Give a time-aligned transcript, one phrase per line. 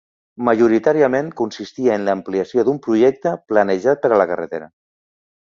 [0.47, 4.73] Majoritàriament consistia en l'ampliació d'un projecte planejat per a la carretera.